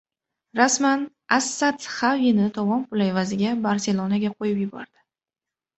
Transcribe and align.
Rasman: 0.59 1.03
“As-Sadd” 1.37 1.85
Xavini 1.97 2.49
tovon 2.57 2.83
puli 2.91 3.09
evaziga 3.13 3.53
“Barselona”ga 3.69 4.37
qo‘yib 4.39 4.65
yubordi 4.67 4.99